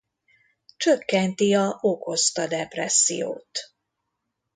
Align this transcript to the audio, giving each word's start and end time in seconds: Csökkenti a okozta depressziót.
Csökkenti 0.77 1.53
a 1.53 1.77
okozta 1.81 2.47
depressziót. 2.47 3.49